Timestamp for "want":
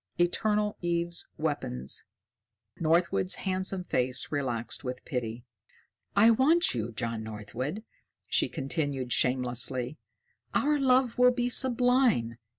6.31-6.73